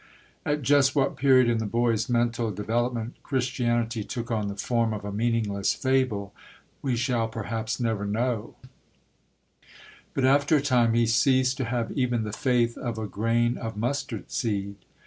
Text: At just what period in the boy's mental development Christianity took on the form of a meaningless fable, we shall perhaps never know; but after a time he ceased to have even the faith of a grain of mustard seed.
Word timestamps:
At 0.47 0.63
just 0.63 0.95
what 0.95 1.15
period 1.15 1.47
in 1.47 1.59
the 1.59 1.67
boy's 1.67 2.09
mental 2.09 2.49
development 2.49 3.17
Christianity 3.21 4.03
took 4.03 4.31
on 4.31 4.47
the 4.47 4.55
form 4.55 4.93
of 4.95 5.05
a 5.05 5.11
meaningless 5.11 5.75
fable, 5.75 6.33
we 6.81 6.95
shall 6.95 7.27
perhaps 7.27 7.79
never 7.79 8.03
know; 8.07 8.55
but 10.15 10.25
after 10.25 10.55
a 10.57 10.61
time 10.63 10.95
he 10.95 11.05
ceased 11.05 11.57
to 11.57 11.65
have 11.65 11.91
even 11.91 12.23
the 12.23 12.33
faith 12.33 12.79
of 12.79 12.97
a 12.97 13.05
grain 13.05 13.57
of 13.59 13.77
mustard 13.77 14.31
seed. 14.31 14.73